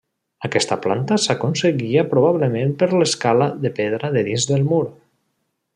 Aquesta 0.47 0.77
planta 0.85 1.17
s'aconseguia 1.25 2.05
probablement 2.15 2.73
per 2.81 2.89
l'escala 3.03 3.51
de 3.67 3.73
pedra 3.81 4.13
de 4.17 4.25
dins 4.31 4.49
del 4.55 4.67
mur. 4.73 4.85